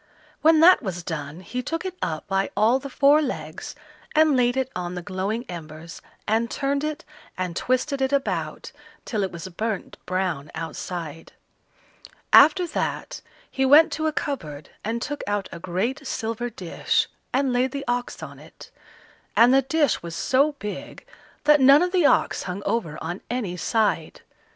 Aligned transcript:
When 0.41 0.61
that 0.61 0.81
was 0.81 1.03
done, 1.03 1.41
he 1.41 1.61
took 1.61 1.85
it 1.85 1.95
up 2.01 2.25
by 2.27 2.49
all 2.57 2.79
the 2.79 2.89
four 2.89 3.21
legs 3.21 3.75
and 4.15 4.35
laid 4.35 4.57
it 4.57 4.71
on 4.75 4.95
the 4.95 5.03
glowing 5.03 5.45
embers, 5.47 6.01
and 6.27 6.49
turned 6.49 6.83
it 6.83 7.05
and 7.37 7.55
twisted 7.55 8.01
it 8.01 8.11
about 8.11 8.71
till 9.05 9.21
it 9.21 9.31
was 9.31 9.47
burnt 9.49 9.97
brown 10.07 10.49
outside. 10.55 11.33
After 12.33 12.65
that, 12.65 13.21
he 13.51 13.63
went 13.63 13.91
to 13.91 14.07
a 14.07 14.11
cupboard 14.11 14.71
and 14.83 15.03
took 15.03 15.23
out 15.27 15.47
a 15.51 15.59
great 15.59 16.07
silver 16.07 16.49
dish, 16.49 17.07
and 17.31 17.53
laid 17.53 17.69
the 17.71 17.85
ox 17.87 18.23
on 18.23 18.39
it; 18.39 18.71
and 19.37 19.53
the 19.53 19.61
dish 19.61 20.01
was 20.01 20.15
so 20.15 20.53
big 20.53 21.05
that 21.43 21.61
none 21.61 21.83
of 21.83 21.91
the 21.91 22.07
ox 22.07 22.41
hung 22.49 22.63
over 22.65 22.97
on 23.03 23.21
any 23.29 23.55
side. 23.55 24.21